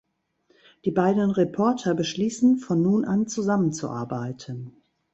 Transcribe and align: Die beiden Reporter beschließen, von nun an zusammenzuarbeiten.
Die 0.83 0.89
beiden 0.89 1.29
Reporter 1.29 1.93
beschließen, 1.93 2.57
von 2.57 2.81
nun 2.81 3.05
an 3.05 3.27
zusammenzuarbeiten. 3.27 4.81